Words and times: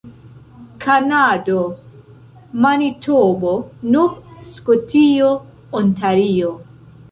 Kanado: 0.83 1.59
Manitobo, 2.63 3.53
Nov-Skotio, 3.93 5.29
Ontario. 5.83 6.51